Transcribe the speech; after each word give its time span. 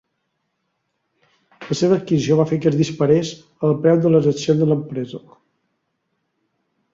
La 1.71 1.77
seva 1.81 1.99
adquisició 2.01 2.37
va 2.39 2.45
fer 2.51 2.59
que 2.63 2.69
es 2.71 2.77
disparés 2.79 3.35
el 3.69 3.77
preu 3.85 4.01
de 4.07 4.13
les 4.15 4.31
accions 4.33 4.65
de 4.65 4.69
l'empresa. 4.71 5.23